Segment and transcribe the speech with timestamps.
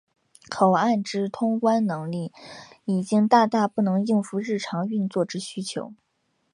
[0.49, 2.31] 口岸之通关能力
[2.85, 5.93] 已经大大不能应付日常运作之需求。